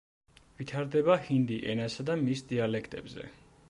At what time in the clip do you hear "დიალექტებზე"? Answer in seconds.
2.53-3.33